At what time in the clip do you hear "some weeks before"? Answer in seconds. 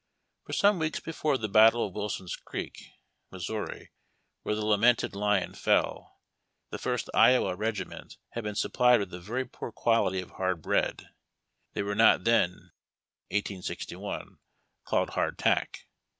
0.53-1.37